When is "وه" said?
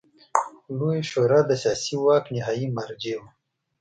3.21-3.29